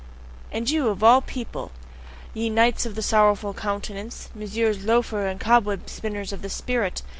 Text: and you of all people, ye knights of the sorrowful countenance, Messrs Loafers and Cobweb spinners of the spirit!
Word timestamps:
and 0.51 0.71
you 0.71 0.87
of 0.89 1.03
all 1.03 1.21
people, 1.21 1.71
ye 2.33 2.49
knights 2.49 2.87
of 2.87 2.95
the 2.95 3.03
sorrowful 3.03 3.53
countenance, 3.53 4.29
Messrs 4.33 4.83
Loafers 4.83 5.29
and 5.29 5.39
Cobweb 5.39 5.87
spinners 5.91 6.33
of 6.33 6.41
the 6.41 6.49
spirit! 6.49 7.03